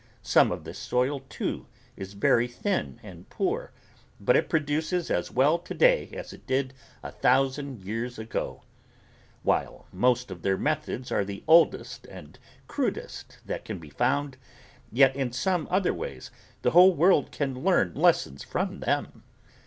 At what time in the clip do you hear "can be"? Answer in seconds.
13.63-13.91